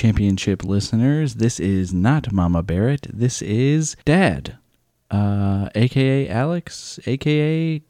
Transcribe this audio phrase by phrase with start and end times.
[0.00, 1.34] championship listeners.
[1.34, 3.06] This is not Mama Barrett.
[3.12, 4.56] This is Dad,
[5.10, 7.82] uh, aka Alex, aka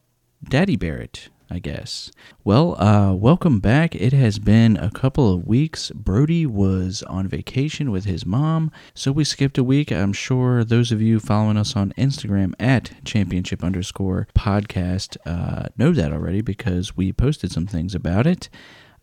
[0.42, 2.10] Daddy Barrett, I guess.
[2.42, 3.94] Well, uh, welcome back.
[3.94, 5.92] It has been a couple of weeks.
[5.92, 9.92] Brodie was on vacation with his mom, so we skipped a week.
[9.92, 15.92] I'm sure those of you following us on Instagram at championchip underscore podcast uh, know
[15.92, 18.48] that already because we posted some things about it.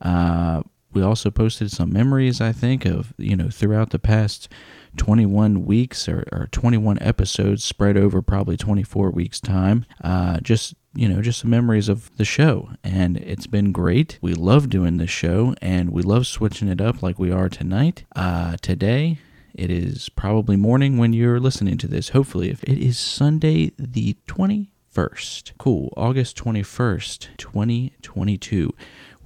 [0.02, 0.64] Uh,
[0.94, 4.50] we also posted some memories, I think, of, you know, throughout the past
[4.98, 9.86] 21 weeks or, or 21 episodes spread over probably 24 weeks' time.
[10.04, 12.70] Uh, just, you know, just some memories of the show.
[12.84, 14.18] And it's been great.
[14.22, 18.06] We love doing this show and we love switching it up like we are tonight.
[18.16, 19.20] Uh, today,
[19.54, 22.10] it is probably morning when you're listening to this.
[22.10, 25.52] Hopefully, if it is Sunday the 21st.
[25.58, 25.94] Cool.
[25.98, 28.74] August 21st, 2022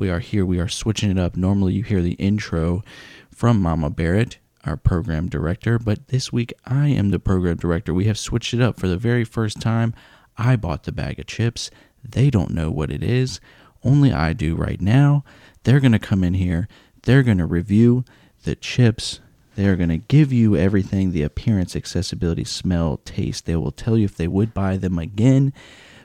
[0.02, 0.44] we are here.
[0.44, 1.38] We are switching it up.
[1.38, 2.82] Normally, you hear the intro
[3.30, 7.94] from Mama Barrett, our program director, but this week I am the program director.
[7.94, 9.94] We have switched it up for the very first time.
[10.40, 11.70] I bought the bag of chips.
[12.04, 13.40] They don't know what it is.
[13.84, 15.24] Only I do right now.
[15.66, 16.68] They're going to come in here.
[17.04, 18.04] They're going to review
[18.44, 19.20] the chips.
[19.54, 23.46] They're going to give you everything the appearance, accessibility, smell, taste.
[23.46, 25.54] They will tell you if they would buy them again.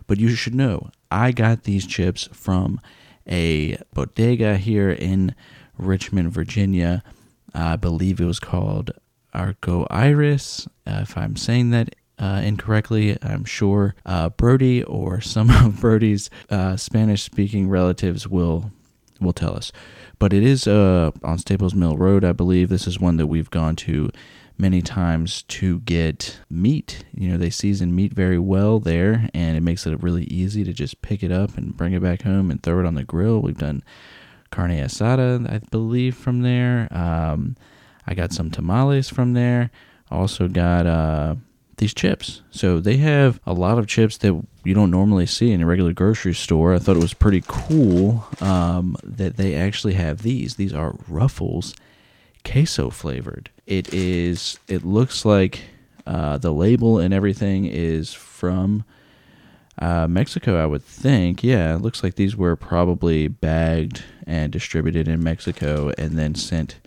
[0.07, 2.79] But you should know, I got these chips from
[3.29, 5.35] a bodega here in
[5.79, 7.03] Richmond, Virginia.
[7.55, 8.91] I believe it was called
[9.33, 10.67] Arco Iris.
[10.87, 16.31] Uh, if I'm saying that uh, incorrectly, I'm sure uh, Brodie or some of Brodie's
[16.51, 18.71] uh, Spanish-speaking relatives will
[19.21, 19.73] will tell us.
[20.19, 22.69] But it is uh, on Staples Mill Road, I believe.
[22.69, 24.11] This is one that we've gone to
[24.59, 27.05] many times to get meat.
[27.15, 30.73] You know, they season meat very well there, and it makes it really easy to
[30.73, 33.41] just pick it up and bring it back home and throw it on the grill.
[33.41, 33.83] We've done
[34.51, 36.89] carne asada, I believe, from there.
[36.91, 37.57] Um,
[38.07, 39.71] I got some tamales from there.
[40.11, 41.35] Also got uh,
[41.79, 42.43] these chips.
[42.51, 45.93] So they have a lot of chips that you don't normally see in a regular
[45.93, 46.75] grocery store.
[46.75, 50.55] I thought it was pretty cool um, that they actually have these.
[50.55, 51.75] These are Ruffles
[52.51, 53.51] queso flavored.
[53.67, 54.59] It is.
[54.69, 55.63] It looks like
[56.07, 58.85] uh, the label and everything is from
[59.79, 60.63] uh, Mexico.
[60.63, 61.43] I would think.
[61.43, 66.79] Yeah, it looks like these were probably bagged and distributed in Mexico and then sent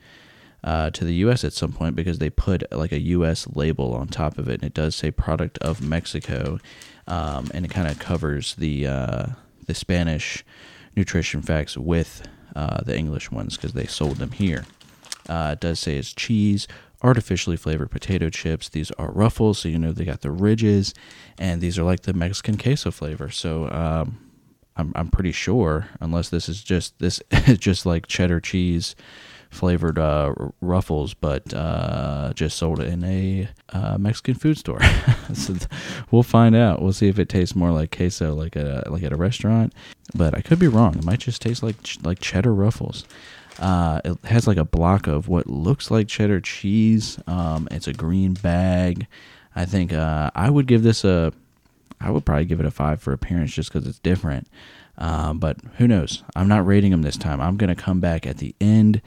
[0.63, 1.43] uh, to the U.S.
[1.43, 3.47] at some point because they put like a U.S.
[3.53, 6.59] label on top of it, and it does say "product of Mexico,"
[7.07, 9.25] um, and it kind of covers the uh,
[9.67, 10.43] the Spanish
[10.95, 14.65] nutrition facts with uh, the English ones because they sold them here.
[15.29, 16.67] Uh, it does say it's cheese,
[17.01, 18.69] artificially flavored potato chips.
[18.69, 20.93] These are ruffles, so you know they got the ridges,
[21.37, 23.29] and these are like the Mexican queso flavor.
[23.29, 24.19] So um,
[24.75, 28.95] I'm I'm pretty sure, unless this is just this is just like cheddar cheese
[29.49, 34.79] flavored uh, ruffles, but uh, just sold in a uh, Mexican food store.
[35.33, 35.55] so
[36.11, 36.81] we'll find out.
[36.81, 39.73] We'll see if it tastes more like queso, like a like at a restaurant.
[40.15, 40.97] But I could be wrong.
[40.97, 43.05] It might just taste like like cheddar ruffles.
[43.59, 47.19] Uh, it has like a block of what looks like cheddar cheese.
[47.27, 49.07] Um, it's a green bag.
[49.55, 51.33] I think uh, I would give this a.
[51.99, 54.47] I would probably give it a five for appearance just because it's different.
[54.97, 56.23] Um, but who knows?
[56.35, 57.41] I'm not rating them this time.
[57.41, 59.01] I'm gonna come back at the end,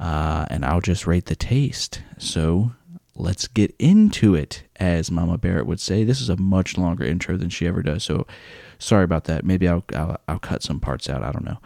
[0.00, 2.02] uh, and I'll just rate the taste.
[2.18, 2.72] So
[3.14, 6.02] let's get into it, as Mama Barrett would say.
[6.02, 8.02] This is a much longer intro than she ever does.
[8.02, 8.26] So
[8.78, 9.44] sorry about that.
[9.44, 11.22] Maybe I'll I'll, I'll cut some parts out.
[11.22, 11.58] I don't know.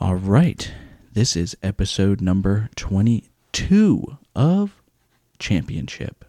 [0.00, 0.72] All right.
[1.14, 4.82] This is episode number 22 of
[5.38, 6.24] Champion Chip.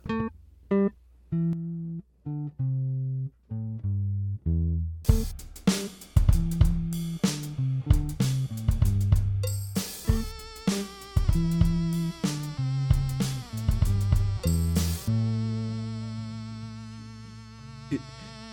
[17.89, 18.01] It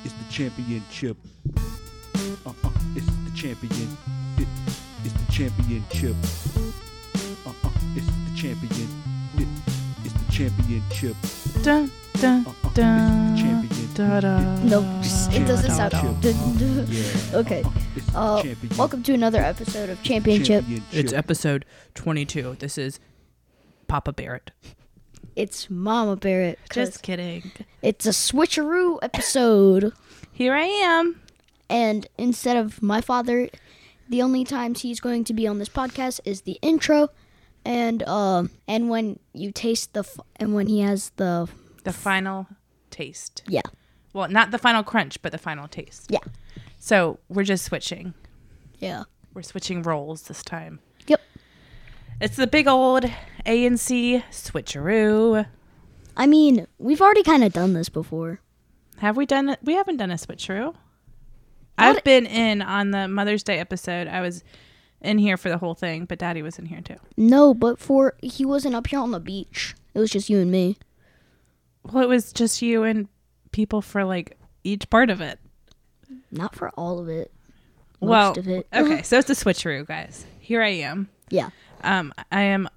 [0.03, 1.19] is the championship.
[2.47, 3.99] Uh, uh, it's the champion.
[5.35, 6.17] It is the championship.
[7.47, 8.89] Uh, uh, it's the champion.
[9.39, 9.49] It
[10.07, 11.17] is the championship.
[11.63, 11.91] Dun,
[12.21, 13.95] dun, Uh, uh, dun, it's the champion.
[13.95, 14.85] da, da, Nope,
[15.35, 16.23] it doesn't da, sound.
[16.23, 16.31] da.
[16.89, 17.37] Yeah.
[17.39, 17.65] okay.
[18.15, 18.43] Uh,
[18.77, 20.65] welcome to another episode of Champion Chip.
[20.93, 21.65] It's episode
[21.95, 22.57] 22.
[22.59, 23.01] This is
[23.89, 24.51] Papa Barrett.
[25.35, 26.59] It's Mama Barrett.
[26.71, 27.51] Just kidding.
[27.81, 29.93] it's a switcheroo episode,
[30.33, 31.21] Here I am.
[31.71, 33.49] and instead of my father,
[34.13, 37.09] the only times he's going to be on this podcast is the intro,
[37.65, 41.49] and um, and when you taste the f- and when he has the
[41.85, 42.47] The final
[42.91, 43.43] taste.
[43.49, 43.63] yeah
[44.13, 46.11] Well, not the final crunch, but the final taste.
[46.11, 46.21] yeah
[46.79, 48.15] So we're just switching.
[48.79, 49.05] yeah
[49.35, 50.81] We're switching roles this time.
[51.07, 51.21] yep
[52.21, 53.05] It's the big old
[53.47, 55.47] A and C switcheroo.
[56.17, 58.41] I mean, we've already kind of done this before.
[58.99, 59.59] Have we done it?
[59.63, 60.75] We haven't done a switcheroo.
[61.79, 64.09] I've been in on the Mother's Day episode.
[64.09, 64.45] I was
[65.01, 66.97] in here for the whole thing, but Daddy was in here too.
[67.17, 69.75] No, but for he wasn't up here on the beach.
[69.95, 70.79] It was just you and me.
[71.85, 73.09] Well, it was just you and
[73.51, 75.39] people for like each part of it.
[76.31, 77.33] Not for all of it.
[78.01, 78.67] Most well, of it.
[78.73, 80.27] okay, so it's a switcheroo, guys.
[80.39, 81.09] Here I am.
[81.31, 81.51] Yeah.
[81.83, 82.69] Um, I am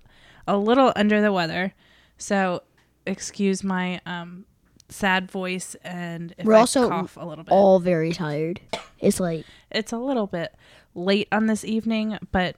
[0.48, 1.74] a little under the weather,
[2.18, 2.64] so
[3.06, 4.46] excuse my um
[4.90, 7.52] sad voice and if We're I also cough a little bit.
[7.52, 8.62] All very tired.
[9.00, 10.54] It's like it's a little bit
[10.94, 12.56] late on this evening, but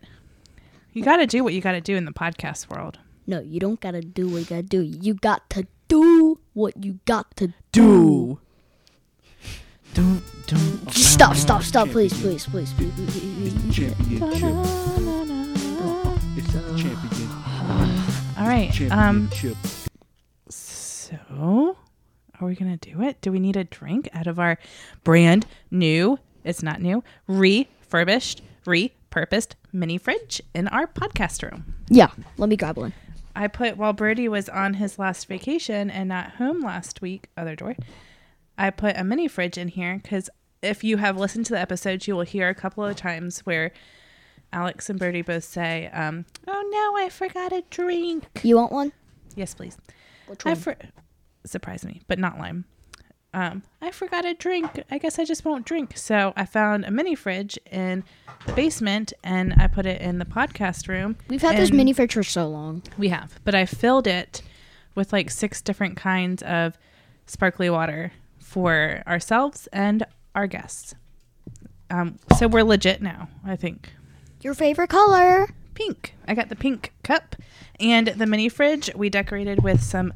[0.93, 2.99] you got to do what you got to do in the podcast world.
[3.27, 4.81] no, you don't gotta do what you gotta do.
[4.81, 8.39] You got to do what you got to do.
[9.93, 10.85] Don't don't.
[10.87, 14.37] Just stop, stop, stop, please, please, please, please, please, please, It's the championship.
[16.37, 17.29] It's the champion.
[18.37, 18.91] All right.
[18.91, 19.29] Um
[20.49, 21.77] so
[22.39, 23.19] are we going to do it?
[23.21, 24.57] Do we need a drink out of our
[25.03, 31.75] brand new, it's not new, refurbished, repurposed mini fridge in our podcast room?
[31.89, 32.93] Yeah, let me grab one.
[33.35, 37.55] I put while Birdie was on his last vacation and not home last week, other
[37.55, 37.75] door,
[38.57, 40.29] I put a mini fridge in here because
[40.63, 43.71] if you have listened to the episodes, you will hear a couple of times where
[44.51, 48.91] Alex and Birdie both say, um, "Oh no, I forgot a drink." You want one?
[49.35, 49.77] Yes, please.
[50.25, 50.57] Which I one?
[50.57, 50.75] for-
[51.49, 52.65] surprised me, but not lime.
[53.33, 54.83] Um, I forgot a drink.
[54.89, 55.97] I guess I just won't drink.
[55.97, 58.03] So I found a mini fridge in
[58.45, 61.17] the basement and I put it in the podcast room.
[61.27, 62.81] We've had this mini fridge for so long.
[62.97, 64.41] we have, but I filled it
[64.95, 66.77] with like six different kinds of
[67.27, 70.95] sparkly water for ourselves and our guests.
[71.89, 73.93] Um, so we're legit now, I think.
[74.41, 75.49] Your favorite color?
[75.73, 76.15] Pink.
[76.27, 77.35] I got the pink cup
[77.79, 78.89] and the mini fridge.
[78.95, 80.13] We decorated with some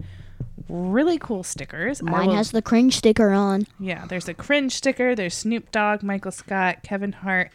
[0.69, 2.01] really cool stickers.
[2.01, 3.65] Mine will- has the cringe sticker on.
[3.79, 5.15] yeah, there's a cringe sticker.
[5.15, 7.51] There's Snoop Dogg, Michael Scott, Kevin Hart,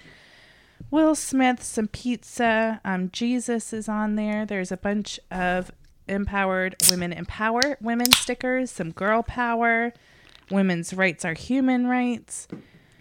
[0.91, 2.81] Will Smith, some pizza.
[2.85, 4.45] Um, Jesus is on there.
[4.47, 5.71] There's a bunch of
[6.09, 9.93] empowered women empower women stickers, some girl power,
[10.51, 12.47] women's rights are human rights.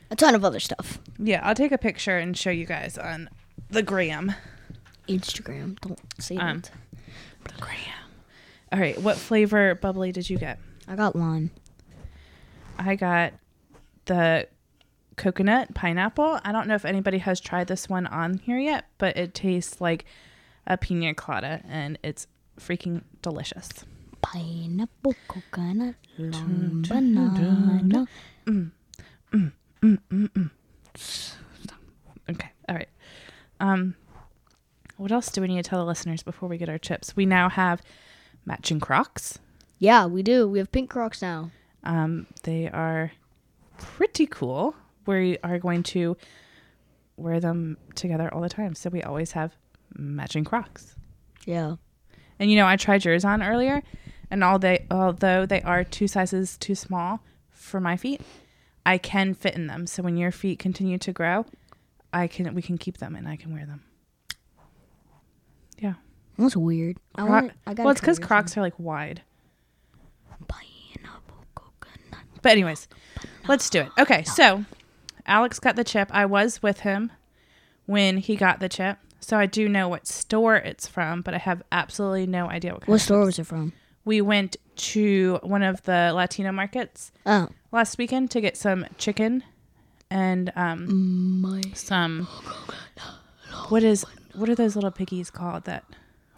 [0.09, 0.99] A ton of other stuff.
[1.19, 3.29] Yeah, I'll take a picture and show you guys on
[3.69, 4.33] the gram.
[5.09, 5.79] Instagram.
[5.81, 6.71] Don't say Um, that.
[7.53, 7.77] The gram.
[8.75, 10.59] All right, what flavor bubbly did you get?
[10.85, 11.49] I got lime.
[12.77, 13.31] I got
[14.03, 14.49] the
[15.15, 16.41] coconut pineapple.
[16.43, 19.79] I don't know if anybody has tried this one on here yet, but it tastes
[19.79, 20.03] like
[20.67, 22.27] a pina colada and it's
[22.59, 23.69] freaking delicious.
[24.21, 28.07] Pineapple, coconut, lime, banana.
[28.45, 28.71] Mm,
[29.31, 29.51] mm,
[29.81, 30.49] mm,
[32.29, 32.51] okay.
[32.67, 32.89] All right.
[33.61, 33.95] Um
[34.97, 37.15] what else do we need to tell the listeners before we get our chips?
[37.15, 37.81] We now have
[38.45, 39.39] matching Crocs.
[39.79, 40.47] Yeah, we do.
[40.47, 41.51] We have pink Crocs now.
[41.83, 43.11] Um they are
[43.77, 44.75] pretty cool.
[45.05, 46.17] We are going to
[47.17, 48.75] wear them together all the time.
[48.75, 49.55] So we always have
[49.95, 50.95] matching Crocs.
[51.45, 51.75] Yeah.
[52.39, 53.81] And you know, I tried yours on earlier,
[54.29, 58.21] and all they although they are two sizes too small for my feet,
[58.85, 59.87] I can fit in them.
[59.87, 61.45] So when your feet continue to grow,
[62.13, 63.83] I can we can keep them and I can wear them.
[66.37, 66.97] That's weird.
[67.15, 67.51] I want.
[67.65, 67.83] I got.
[67.83, 69.21] well, it's because Crocs are like wide.
[72.41, 72.87] But anyways,
[73.47, 73.89] let's do it.
[73.97, 74.65] Okay, so
[75.25, 76.09] Alex got the chip.
[76.11, 77.11] I was with him
[77.87, 81.39] when he got the chip, so I do know what store it's from, but I
[81.39, 82.81] have absolutely no idea what.
[82.81, 83.73] Kind What store was it from?
[84.03, 89.43] We went to one of the Latino markets Oh, last weekend to get some chicken
[90.11, 91.61] and um my.
[91.73, 92.25] some
[93.69, 94.05] what is
[94.35, 95.83] what are those little piggies called that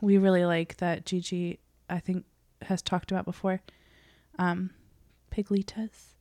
[0.02, 2.26] we really like that Gigi I think
[2.64, 3.62] has talked about before
[4.40, 4.72] um
[5.32, 6.14] piglitas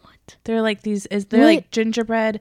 [0.00, 0.36] What?
[0.44, 1.56] they're like these is they're Wait.
[1.56, 2.40] like gingerbread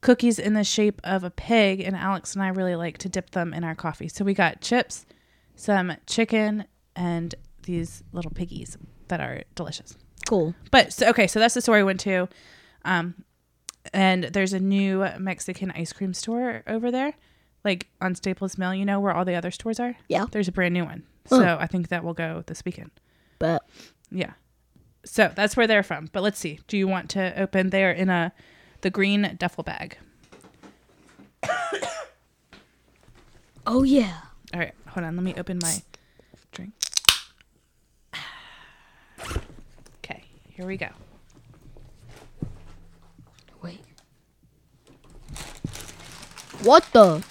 [0.00, 3.30] cookies in the shape of a pig and Alex and I really like to dip
[3.30, 5.06] them in our coffee so we got chips
[5.54, 6.64] some chicken
[6.96, 8.76] and these little piggies
[9.08, 9.96] that are delicious
[10.28, 10.54] Cool.
[10.70, 12.28] but so, okay, so that's the store I went to.
[12.84, 13.24] Um,
[13.92, 17.14] and there's a new Mexican ice cream store over there,
[17.64, 18.74] like on Staples Mill.
[18.74, 19.96] You know where all the other stores are.
[20.08, 20.26] Yeah.
[20.30, 21.38] There's a brand new one, Oh.
[21.38, 22.90] so I think that will go this weekend.
[23.38, 23.62] But
[24.10, 24.32] Yeah.
[25.04, 26.08] So that's where they're from.
[26.12, 26.60] But let's see.
[26.68, 27.70] Do you want to open?
[27.70, 28.32] They're in a
[28.82, 29.96] the green duffel bag.
[33.66, 34.18] oh yeah.
[34.54, 35.16] All right, hold on.
[35.16, 35.82] Let me open my
[36.52, 36.72] drink.
[40.04, 40.88] Okay, here we go.
[43.62, 43.80] Wait.
[46.62, 47.24] What the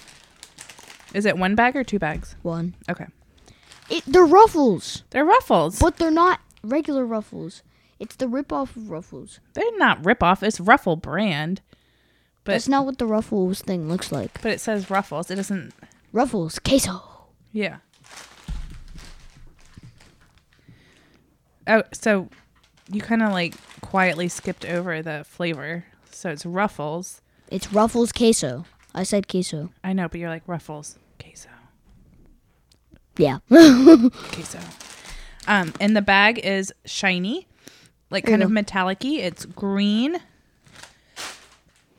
[1.14, 2.36] Is it one bag or two bags?
[2.42, 2.76] one?
[2.90, 3.06] Okay.
[3.90, 5.78] It, they're Ruffles, They're Ruffles.
[5.80, 7.62] but they're not regular Ruffles.
[8.00, 9.40] It's the ripoff of Ruffles.
[9.54, 10.42] They're not ripoff.
[10.44, 11.62] It's Ruffle brand.
[12.44, 14.42] But That's not what the Ruffles thing looks like.
[14.42, 15.30] but it says Ruffles.
[15.30, 15.74] It doesn't.
[16.14, 17.04] Ruffles queso.
[17.52, 17.78] Yeah.
[21.68, 22.30] Oh, so
[22.92, 25.86] you kind of like quietly skipped over the flavor.
[26.10, 27.22] So it's Ruffles.
[27.50, 28.66] It's Ruffles queso.
[28.96, 29.70] I said queso.
[29.84, 30.98] I know, but you're like Ruffles.
[33.18, 33.40] Yeah.
[33.50, 34.60] queso.
[35.48, 37.48] Um, and the bag is shiny,
[38.10, 39.18] like kind of metallic-y.
[39.18, 40.18] It's green.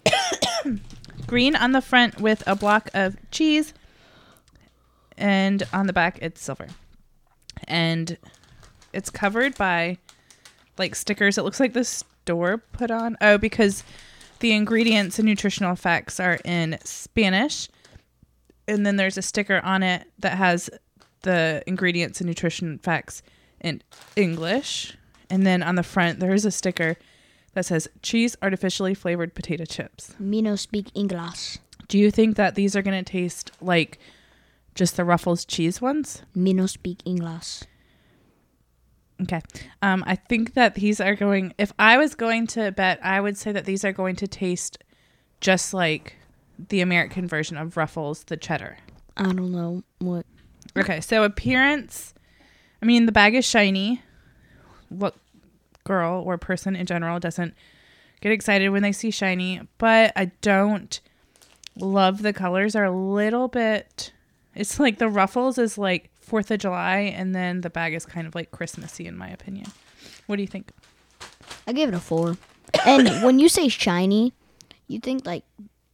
[1.27, 3.75] green on the front with a block of cheese.
[5.17, 6.69] And on the back it's silver.
[7.69, 8.17] And
[8.93, 9.99] it's covered by
[10.79, 11.39] like stickers.
[11.39, 13.17] It looks like the store put on.
[13.21, 13.85] Oh, because
[14.41, 17.69] the ingredients and nutritional facts are in Spanish.
[18.69, 20.71] And then there's a sticker on it that has
[21.23, 23.23] the ingredients and nutrition facts
[23.61, 23.83] in
[24.17, 24.97] English.
[25.31, 26.97] And then on the front, there is a sticker
[27.55, 30.15] that says cheese artificially flavored potato chips.
[30.19, 31.59] Me no speak English.
[31.89, 33.99] Do you think that these are going to taste like
[34.75, 36.23] just the Ruffles cheese ones?
[36.35, 37.63] Me no speak English.
[39.23, 39.41] Okay.
[39.83, 43.37] Um, I think that these are going, if I was going to bet, I would
[43.37, 44.79] say that these are going to taste
[45.41, 46.17] just like
[46.69, 48.79] the American version of Ruffles, the cheddar.
[49.17, 50.27] I don't know what.
[50.77, 52.15] Okay, so appearance.
[52.81, 54.03] I mean, the bag is shiny.
[54.89, 55.15] What
[55.85, 57.55] girl or person in general doesn't
[58.21, 59.61] get excited when they see shiny?
[59.79, 61.01] But I don't
[61.77, 62.75] love the colors.
[62.75, 64.13] Are a little bit.
[64.55, 68.27] It's like the ruffles is like Fourth of July, and then the bag is kind
[68.27, 69.67] of like Christmassy, in my opinion.
[70.27, 70.71] What do you think?
[71.67, 72.37] I give it a four.
[72.87, 74.33] And when you say shiny,
[74.89, 75.45] you think like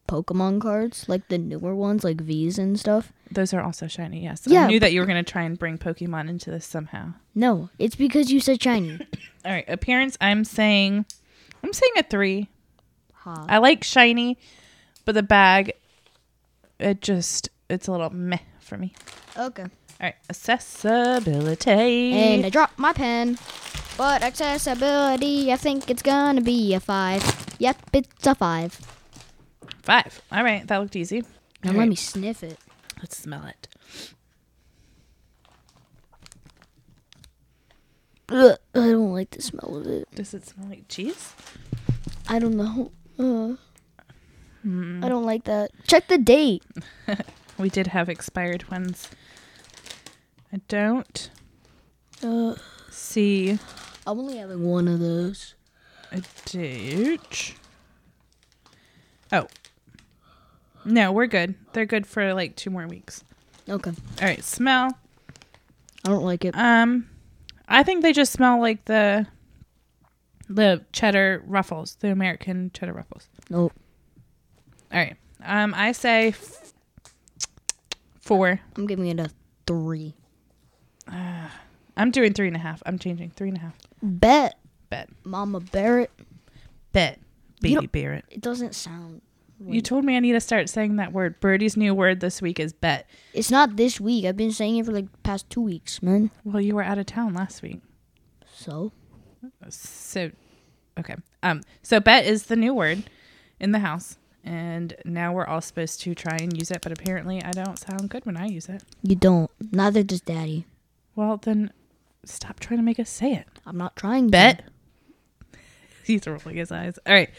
[0.09, 3.13] Pokemon cards, like the newer ones, like V's and stuff.
[3.31, 4.25] Those are also shiny.
[4.25, 4.43] Yes.
[4.47, 7.13] Yeah, I knew that you were going to try and bring Pokemon into this somehow.
[7.35, 8.99] No, it's because you said shiny.
[9.45, 10.17] All right, appearance.
[10.21, 11.05] I'm saying,
[11.63, 12.49] I'm saying a three.
[13.13, 13.47] Ha.
[13.49, 14.39] I like shiny,
[15.05, 15.75] but the bag,
[16.81, 18.95] it just it's a little meh for me.
[19.37, 19.63] Okay.
[19.65, 19.69] All
[20.01, 22.13] right, accessibility.
[22.13, 23.39] And I dropped my pen.
[23.99, 27.23] But accessibility, I think it's gonna be a five.
[27.59, 28.81] Yep, it's a five.
[29.89, 30.21] Five.
[30.31, 31.23] All right, that looked easy.
[31.65, 32.59] Now let right, me sniff it.
[33.01, 33.67] let's smell it.
[38.31, 40.09] Ugh, I don't like the smell of it.
[40.15, 41.33] Does it smell like cheese?
[42.29, 42.93] I don't know.
[43.19, 43.57] Uh,
[44.63, 45.03] Hmm.
[45.05, 45.71] I don't like that.
[45.87, 46.63] Check the date.
[47.59, 49.09] We did have expired ones.
[50.53, 51.29] I don't
[52.23, 52.55] Uh,
[52.89, 53.59] see
[54.07, 55.55] I'm only having one of those.
[56.13, 57.57] a date.
[59.33, 59.49] Oh.
[60.89, 61.55] No, we're good.
[61.73, 63.23] They're good for like two more weeks.
[63.69, 63.91] Okay.
[63.91, 64.97] All right, smell.
[66.05, 66.57] I don't like it.
[66.57, 67.09] Um,
[67.69, 69.27] I think they just smell like the
[70.49, 73.29] the cheddar ruffles, the American cheddar ruffles.
[73.51, 73.73] Nope.
[74.91, 75.17] All right.
[75.45, 76.73] Um, I say f-
[78.21, 78.59] four.
[78.77, 79.31] I'm giving it a
[79.67, 80.15] three.
[81.07, 82.83] I'm doing three and a half.
[82.87, 83.75] I'm changing three and a half.
[84.03, 85.11] Bet, Bet.
[85.25, 86.11] Mama Barrett.
[86.93, 87.19] Bet.
[87.61, 88.25] Baby Barrett.
[88.31, 89.21] It doesn't sound.
[89.67, 91.41] You told me I need to start saying that word.
[91.41, 93.09] Birdie's new word this week is bet.
[93.35, 94.25] It's not this week.
[94.25, 96.31] I've been saying it for like the past two weeks, man.
[96.45, 97.81] Well, you were out of town last week.
[98.55, 98.93] So
[99.69, 100.31] So,
[100.99, 101.17] okay.
[101.43, 103.05] Um, so bet is the new word
[103.61, 106.79] in the house, and now we're all supposed to try and use it.
[106.83, 108.83] But apparently, I don't sound good when I use it.
[109.03, 109.51] you don't.
[109.73, 110.67] Neither does Daddy.
[111.17, 111.73] Well, then
[112.25, 113.47] stop trying to make us say it.
[113.67, 114.27] I'm not trying.
[114.27, 114.31] to.
[114.31, 114.65] Bet.
[116.05, 116.99] He's rolling his eyes.
[117.07, 117.31] All right.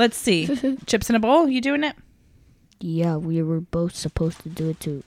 [0.00, 0.46] Let's see.
[0.86, 1.46] Chips in a bowl.
[1.48, 1.94] You doing it?
[2.80, 5.02] Yeah, we were both supposed to do it too.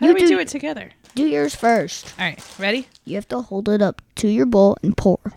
[0.00, 0.90] How You do we do- do it together?
[1.14, 2.12] Do yours first.
[2.18, 2.44] All right.
[2.58, 2.88] Ready?
[3.04, 5.18] You have to hold it up to your bowl and pour.
[5.24, 5.32] Are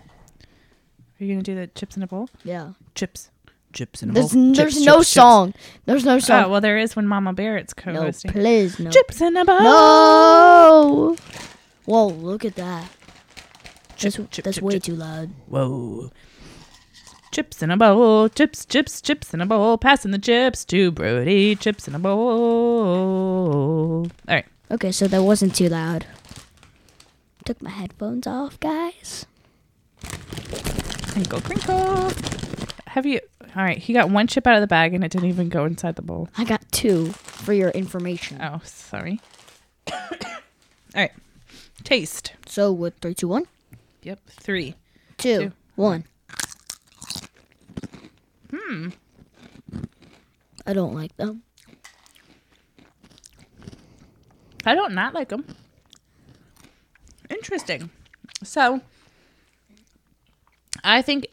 [1.23, 2.29] you gonna do the chips in a bowl?
[2.43, 2.73] Yeah.
[2.95, 3.29] Chips.
[3.73, 4.53] Chips and There's, bowl.
[4.53, 5.13] there's Chips, no chips, chips.
[5.13, 5.53] song.
[5.85, 6.43] There's no song.
[6.45, 8.31] Oh well, there is when Mama Barrett's co-hosting.
[8.31, 8.89] No, please no.
[8.91, 9.59] Chips in a bowl.
[9.61, 11.15] No.
[11.85, 12.89] Whoa, look at that.
[13.95, 15.29] Chip, that's that's way too loud.
[15.47, 16.11] Whoa.
[17.31, 19.77] Chips in a bowl, chips, chips, chips in a bowl.
[19.77, 21.55] Passing the chips to Brodie.
[21.55, 22.19] Chips in a bowl.
[24.27, 24.45] All right.
[24.69, 26.05] Okay, so that wasn't too loud.
[27.45, 29.25] Took my headphones off, guys.
[31.11, 32.11] Crinkle, crinkle.
[32.87, 33.21] Have you?
[33.55, 33.77] All right.
[33.77, 36.01] He got one chip out of the bag and it didn't even go inside the
[36.01, 36.27] bowl.
[36.37, 38.39] I got two for your information.
[38.41, 39.21] Oh, sorry.
[39.93, 39.99] All
[40.95, 41.11] right.
[41.85, 42.33] Taste.
[42.45, 43.47] So with three, two, one,
[44.03, 44.19] Yep.
[44.29, 44.75] Three.
[45.17, 45.51] two, Two.
[45.75, 46.03] one.
[48.53, 48.89] Hmm.
[50.65, 51.43] I don't like them.
[54.65, 55.45] I don't not like them.
[57.29, 57.89] interesting.
[58.43, 58.81] So,
[60.83, 61.27] I think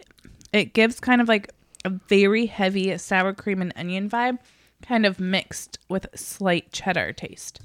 [0.53, 1.53] it gives kind of like
[1.85, 4.39] a very heavy sour cream and onion vibe,
[4.83, 7.61] kind of mixed with slight cheddar taste.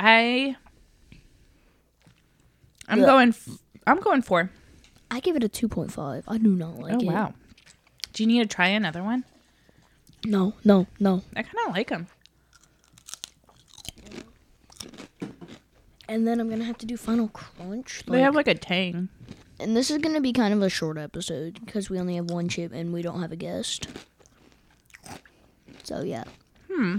[0.00, 0.56] I
[2.88, 3.06] I'm Yeah.
[3.06, 3.48] going f-
[3.86, 4.50] I'm going for.
[5.10, 6.24] I give it a 2.5.
[6.26, 7.04] I do not like oh it.
[7.04, 7.34] Oh wow.
[8.12, 9.24] Do you need to try another one?
[10.26, 11.22] No, no, no.
[11.34, 12.08] I kind of like them.
[16.08, 18.02] And then I'm going to have to do Final Crunch.
[18.06, 19.08] They have like a tang.
[19.60, 22.30] and this is going to be kind of a short episode because we only have
[22.30, 23.86] one chip and we don't have a guest.
[25.84, 26.24] So, yeah.
[26.70, 26.98] Hmm.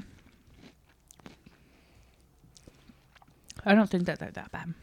[3.65, 4.73] I don't think that they're that bad.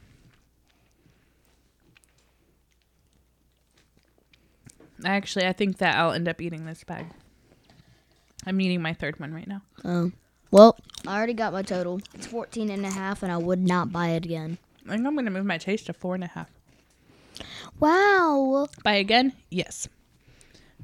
[5.04, 7.06] Actually, I think that I'll end up eating this bag.
[8.46, 9.62] I'm eating my third one right now.
[9.84, 10.12] Um,
[10.50, 12.00] well, I already got my total.
[12.14, 14.58] It's 14 and a half, and I would not buy it again.
[14.86, 16.48] I think I'm gonna move my taste to four and a half.
[17.78, 18.68] Wow.
[18.82, 19.34] Buy again?
[19.50, 19.88] Yes.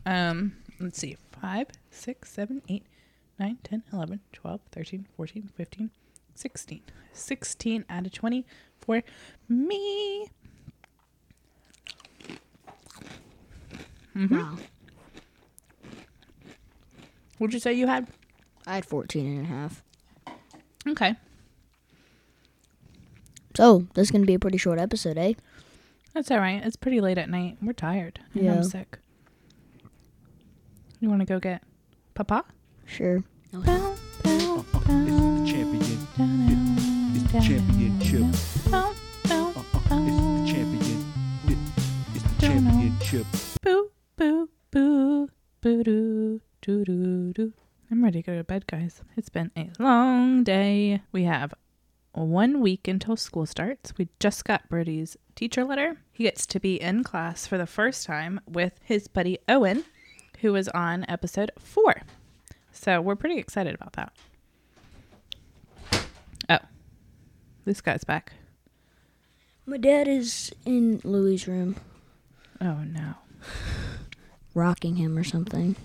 [0.07, 1.17] Um, let's see.
[1.41, 2.87] 5, 6, 7, 8,
[3.39, 5.91] 9, 10, 11, 12, 13, 14, 15,
[6.35, 6.81] 16.
[7.13, 8.47] 16 out of 20
[8.81, 9.03] for
[9.49, 10.29] me.
[14.15, 14.57] Wow.
[17.39, 18.07] What'd you say you had?
[18.67, 19.83] I had 14 and a half.
[20.89, 21.15] Okay.
[23.57, 25.35] So, this is going to be a pretty short episode, eh?
[26.13, 26.63] That's all right.
[26.65, 27.57] It's pretty late at night.
[27.61, 28.21] We're tired.
[28.35, 28.55] And Yeah.
[28.55, 28.99] I'm sick.
[31.01, 31.63] You want to go get
[32.15, 32.45] Papa?
[32.87, 33.23] Sure.
[33.53, 35.83] Uh, it's the champion.
[35.83, 38.25] It- it's the championship.
[38.33, 38.95] It's the
[40.47, 41.01] champion.
[41.49, 41.59] It-
[42.15, 43.27] it's the championship.
[45.85, 47.53] Doo, doo, doo, doo.
[47.91, 49.03] I'm ready to go to bed, guys.
[49.19, 51.03] It's been a long day.
[51.13, 51.53] We have
[52.13, 53.93] one week until school starts.
[53.99, 55.99] We just got Brodie's teacher letter.
[56.11, 59.85] He gets to be in class for the first time with his buddy Owen,
[60.41, 62.01] who was on episode four.
[62.73, 64.13] So we're pretty excited about that.
[66.49, 66.59] Oh,
[67.67, 68.33] this guy's back.
[69.67, 71.77] My dad is in Louis' room,
[72.61, 73.17] Oh, no.
[74.55, 75.77] Rocking him or something.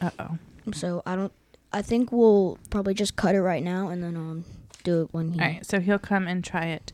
[0.00, 0.38] Uh oh.
[0.72, 1.32] So, I don't.
[1.72, 4.44] I think we'll probably just cut it right now and then um
[4.82, 5.40] do it when he.
[5.40, 6.92] All right, so he'll come and try it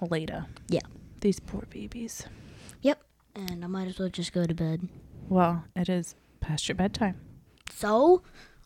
[0.00, 0.46] later.
[0.68, 0.80] Yeah.
[1.20, 2.24] These poor babies.
[2.82, 3.02] Yep.
[3.34, 4.88] And I might as well just go to bed.
[5.28, 7.20] Well, it is past your bedtime.
[7.70, 8.22] So,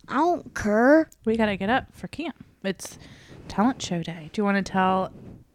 [0.07, 1.09] I don't care.
[1.25, 2.43] We got to get up for camp.
[2.63, 2.97] It's
[3.47, 4.29] talent show day.
[4.33, 5.11] Do you want to tell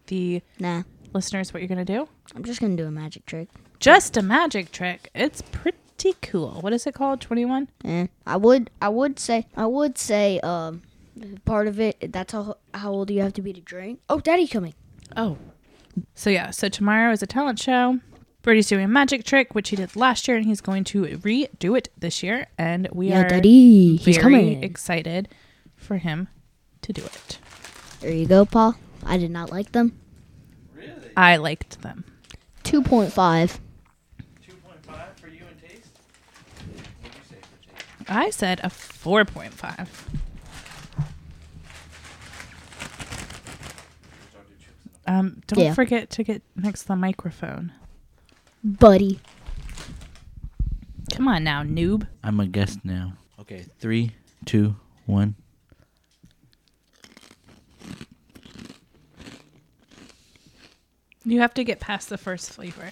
[0.07, 2.09] the Nah, listeners what you're to do?
[2.35, 3.49] I'm just gonna do a magic trick.
[3.79, 5.11] Just a magic trick.
[5.15, 5.79] It's pretty
[6.23, 6.61] cool.
[6.61, 7.21] What is it called?
[7.21, 7.69] 21?
[7.85, 10.83] Eh, I would, I would say, I would say, um,
[11.45, 12.13] part of it.
[12.13, 14.01] That's how how old do you have to be to drink.
[14.09, 14.75] Oh, Daddy coming.
[15.17, 15.39] Oh.
[16.15, 17.99] So, yeah, so tomorrow is a talent show.
[18.43, 21.77] Brady's doing a magic trick, which he did last year, and he's going to redo
[21.77, 22.47] it this year.
[22.57, 24.65] And we yeah, are Daddy, he's very coming.
[24.65, 25.29] excited
[25.77, 26.29] for him
[26.83, 27.39] to do it.
[28.01, 28.77] there you go, Paul.
[29.05, 29.99] I did not like them.
[30.75, 31.11] Really?
[31.17, 32.05] I liked them.
[32.63, 33.61] Two point five.
[34.93, 35.89] 2.5 for you and taste?
[37.03, 38.11] What'd you say for taste?
[38.11, 39.89] I said a 4.5.
[45.07, 45.75] Um, don't Yeah.
[45.75, 47.73] forget to get next to the microphone.
[48.63, 49.21] Buddy.
[51.13, 52.07] Come on now, noob.
[52.23, 53.15] I'm a guest now.
[53.41, 54.13] Okay, three,
[54.45, 54.77] two,
[55.07, 55.35] one.
[61.25, 62.91] You have to get past the first flavor.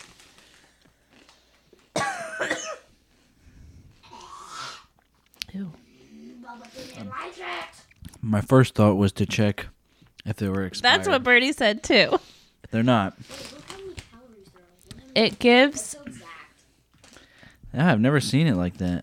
[8.29, 9.69] My first thought was to check
[10.27, 10.99] if they were expired.
[10.99, 12.19] That's what Birdie said too.
[12.71, 13.17] They're not.
[15.15, 15.97] It gives
[17.73, 19.03] Yeah, I've never seen it like that.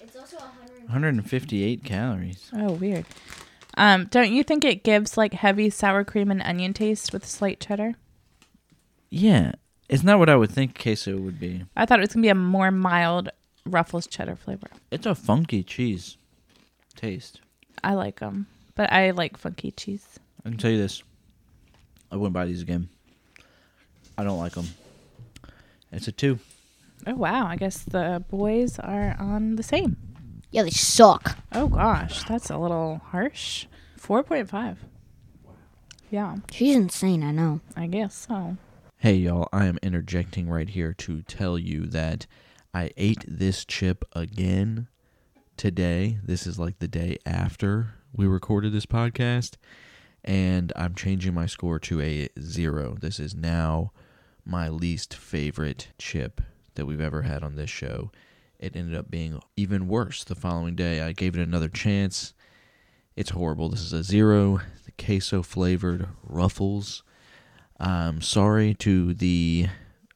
[0.00, 0.84] It's also 100.
[0.84, 2.50] 158 calories.
[2.54, 3.04] oh weird.
[3.76, 7.60] Um, don't you think it gives like heavy sour cream and onion taste with slight
[7.60, 7.96] cheddar?
[9.10, 9.52] Yeah,
[9.90, 11.66] it's not what I would think queso would be.
[11.76, 13.28] I thought it was gonna be a more mild
[13.66, 14.68] Ruffles cheddar flavor.
[14.90, 16.16] It's a funky cheese
[16.94, 17.42] taste.
[17.82, 20.06] I like them, but I like funky cheese.
[20.44, 21.02] I can tell you this.
[22.10, 22.88] I wouldn't buy these again.
[24.18, 24.66] I don't like them.
[25.92, 26.38] It's a two.
[27.06, 29.96] Oh wow, I guess the boys are on the same.
[30.50, 31.36] Yeah, they suck.
[31.52, 33.66] Oh gosh, that's a little harsh.
[33.96, 34.78] Four point five.
[36.10, 37.24] Yeah, She's insane.
[37.24, 37.60] I know.
[37.76, 38.56] I guess so.
[38.98, 42.26] Hey, y'all, I am interjecting right here to tell you that
[42.72, 44.88] I ate this chip again
[45.56, 46.18] today.
[46.22, 49.56] This is like the day after we recorded this podcast.
[50.24, 52.96] and I'm changing my score to a zero.
[53.00, 53.92] This is now
[54.44, 56.40] my least favorite chip
[56.74, 58.10] that we've ever had on this show.
[58.58, 61.00] It ended up being even worse the following day.
[61.00, 62.34] I gave it another chance.
[63.14, 63.68] It's horrible.
[63.68, 64.60] This is a zero.
[64.84, 67.02] The queso flavored ruffles.
[67.78, 69.68] I'm sorry to the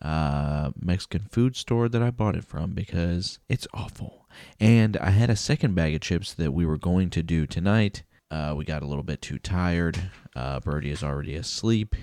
[0.03, 4.20] uh, Mexican food store that I bought it from because it's awful.
[4.59, 8.03] And I had a second bag of chips that we were going to do tonight.
[8.31, 10.11] Uh, we got a little bit too tired.
[10.37, 11.97] Uh, Birdie is already asleep.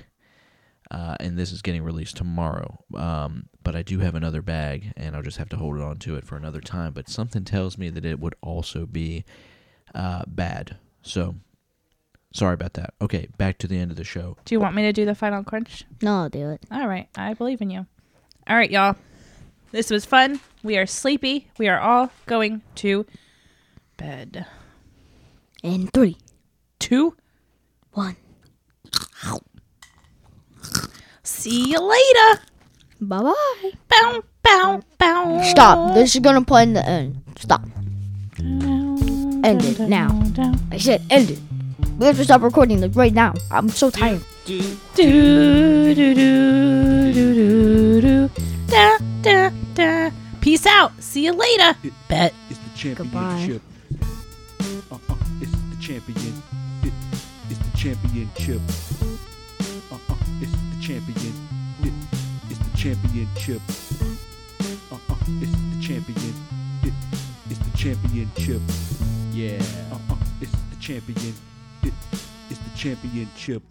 [0.89, 2.83] Uh, and this is getting released tomorrow.
[2.95, 6.15] Um, but I do have another bag, and I'll just have to hold on to
[6.15, 6.93] it for another time.
[6.93, 9.25] But something tells me that it would also be
[9.93, 10.77] uh, bad.
[11.01, 11.35] So,
[12.33, 12.93] sorry about that.
[13.01, 14.37] Okay, back to the end of the show.
[14.45, 15.83] Do you want me to do the final crunch?
[16.01, 16.63] No, I'll do it.
[16.71, 17.85] All right, I believe in you.
[18.47, 18.95] All right, y'all.
[19.71, 20.39] This was fun.
[20.63, 21.49] We are sleepy.
[21.57, 23.05] We are all going to
[23.97, 24.45] bed.
[25.63, 26.17] In three,
[26.79, 27.15] two,
[27.91, 28.15] one.
[31.23, 32.41] See you later.
[33.01, 33.71] Bye bye.
[33.89, 35.41] Bow, bow, bow.
[35.43, 35.93] Stop.
[35.93, 37.21] This is gonna play in the end.
[37.37, 37.61] Stop.
[38.39, 40.09] End it now.
[40.71, 41.39] I said end it.
[41.99, 43.33] We have to stop recording like right now.
[43.51, 44.23] I'm so tired.
[44.45, 44.61] Do
[44.95, 48.29] do do do do do
[48.67, 50.11] da da da.
[50.41, 50.91] Peace out.
[51.01, 51.75] See you later.
[52.09, 52.33] Bet.
[52.49, 53.61] It's the championship.
[54.91, 56.41] Uh, uh, it's the champion.
[56.83, 56.93] It,
[57.49, 58.61] it's the championship.
[59.91, 61.33] Uh, uh, it's the champion.
[61.83, 61.93] It,
[62.49, 63.61] it's the championship.
[64.91, 66.33] Uh, uh, it's the champion.
[66.83, 66.93] It,
[67.49, 68.61] it's the championship.
[69.31, 69.61] Yeah.
[69.91, 71.33] Uh, uh, it's the champion.
[71.83, 71.93] It,
[72.49, 73.61] it's the championship.